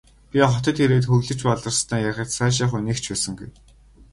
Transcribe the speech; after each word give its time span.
Би 0.31 0.39
хотод 0.53 0.75
ирээд 0.83 1.05
хөглөж 1.09 1.39
баларснаа 1.47 1.99
ярихад 2.09 2.29
сайшаах 2.37 2.69
хүн 2.71 2.83
нэг 2.85 2.97
ч 3.03 3.05
байсангүй. 3.11 3.49